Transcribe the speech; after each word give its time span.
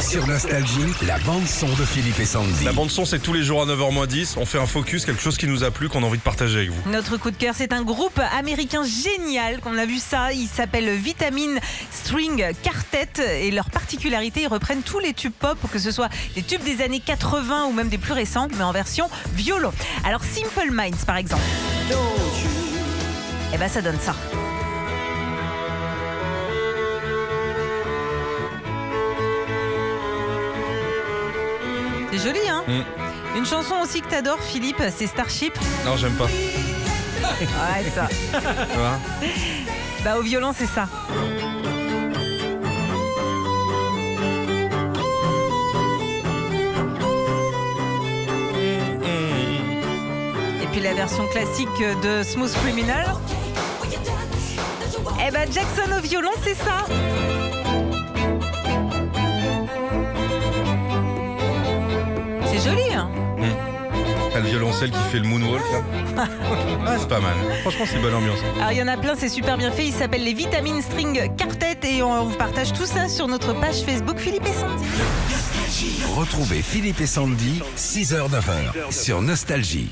Sur 0.00 0.26
Nostalgie, 0.26 0.94
la 1.06 1.18
bande-son 1.18 1.66
de 1.66 1.84
Philippe 1.84 2.20
et 2.20 2.24
Sandy. 2.24 2.64
La 2.64 2.72
bande 2.72 2.90
son 2.90 3.04
c'est 3.04 3.18
tous 3.18 3.32
les 3.32 3.42
jours 3.42 3.62
à 3.62 3.66
9h10, 3.66 4.34
on 4.36 4.46
fait 4.46 4.58
un 4.58 4.66
focus, 4.66 5.04
quelque 5.04 5.20
chose 5.20 5.36
qui 5.36 5.46
nous 5.46 5.64
a 5.64 5.70
plu, 5.70 5.88
qu'on 5.88 6.02
a 6.02 6.06
envie 6.06 6.18
de 6.18 6.22
partager 6.22 6.58
avec 6.58 6.70
vous. 6.70 6.90
Notre 6.90 7.16
coup 7.16 7.30
de 7.30 7.36
cœur, 7.36 7.54
c'est 7.56 7.72
un 7.72 7.82
groupe 7.82 8.20
américain 8.38 8.82
génial 8.84 9.60
qu'on 9.60 9.76
a 9.76 9.86
vu 9.86 9.98
ça. 9.98 10.32
Il 10.32 10.46
s'appelle 10.46 10.88
Vitamin 10.96 11.58
String 11.90 12.52
Quartet 12.62 13.46
et 13.46 13.50
leur 13.50 13.70
particularité, 13.70 14.42
ils 14.42 14.48
reprennent 14.48 14.82
tous 14.82 15.00
les 15.00 15.12
tubes 15.14 15.32
pop, 15.32 15.58
que 15.72 15.78
ce 15.78 15.90
soit 15.90 16.08
les 16.36 16.42
tubes 16.42 16.62
des 16.62 16.82
années 16.82 17.00
80 17.00 17.66
ou 17.66 17.72
même 17.72 17.88
des 17.88 17.98
plus 17.98 18.12
récents, 18.12 18.48
mais 18.56 18.64
en 18.64 18.72
version 18.72 19.10
violon. 19.34 19.72
Alors 20.04 20.22
Simple 20.22 20.70
Minds 20.70 21.04
par 21.06 21.16
exemple. 21.16 21.42
Eh 23.52 23.58
ben 23.58 23.68
ça 23.68 23.82
donne 23.82 23.98
ça. 24.00 24.14
C'est 32.10 32.18
joli, 32.18 32.48
hein 32.48 32.64
Mm. 32.66 33.38
Une 33.38 33.46
chanson 33.46 33.74
aussi 33.82 34.00
que 34.00 34.08
t'adores, 34.08 34.40
Philippe, 34.40 34.82
c'est 34.96 35.06
Starship. 35.06 35.52
Non, 35.84 35.96
j'aime 35.96 36.14
pas. 36.14 36.26
Ouais, 37.40 37.90
ça. 37.94 38.08
Tu 38.08 38.78
vois 38.78 38.98
Bah 40.04 40.18
au 40.18 40.22
violon 40.22 40.52
c'est 40.56 40.66
ça. 40.66 40.86
Et 50.62 50.66
puis 50.72 50.80
la 50.80 50.94
version 50.94 51.26
classique 51.28 51.68
de 52.02 52.22
Smooth 52.22 52.52
Criminal. 52.64 53.06
Eh 55.26 55.30
ben 55.30 55.50
Jackson 55.52 55.90
au 55.96 56.00
violon 56.00 56.30
c'est 56.44 56.54
ça. 56.54 56.86
Joli 62.70 62.94
hein 62.94 63.10
T'as 64.32 64.40
le 64.40 64.46
violoncelle 64.48 64.90
qui 64.90 64.98
fait 65.10 65.18
le 65.18 65.26
moonwalk 65.26 65.62
là. 65.72 66.26
Ah, 66.86 66.96
c'est 66.98 67.08
pas 67.08 67.20
mal. 67.20 67.34
Franchement, 67.62 67.84
c'est 67.90 67.98
bonne 68.00 68.14
ambiance. 68.14 68.38
Alors 68.58 68.72
il 68.72 68.78
y 68.78 68.82
en 68.82 68.88
a 68.88 68.96
plein, 68.96 69.14
c'est 69.16 69.28
super 69.28 69.56
bien 69.56 69.70
fait. 69.70 69.86
Il 69.86 69.92
s'appelle 69.92 70.24
les 70.24 70.32
Vitamin 70.34 70.80
String 70.80 71.30
Quartet 71.36 71.78
et 71.84 72.02
on 72.02 72.24
vous 72.24 72.36
partage 72.36 72.72
tout 72.72 72.86
ça 72.86 73.08
sur 73.08 73.28
notre 73.28 73.52
page 73.52 73.82
Facebook 73.82 74.18
Philippe 74.18 74.46
et 74.46 74.52
Sandy. 74.52 74.84
Retrouvez 76.16 76.62
Philippe 76.62 77.00
et 77.00 77.06
Sandy, 77.06 77.62
6h-9h, 77.76 78.90
sur 78.90 79.22
Nostalgie. 79.22 79.90